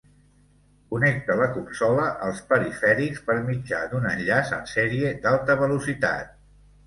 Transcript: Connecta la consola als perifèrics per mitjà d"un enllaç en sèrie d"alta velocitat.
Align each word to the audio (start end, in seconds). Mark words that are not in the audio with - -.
Connecta 0.93 1.35
la 1.41 1.49
consola 1.57 2.05
als 2.29 2.39
perifèrics 2.53 3.21
per 3.29 3.35
mitjà 3.51 3.83
d"un 3.91 4.09
enllaç 4.13 4.51
en 4.59 4.67
sèrie 4.73 5.11
d"alta 5.27 5.57
velocitat. 5.63 6.35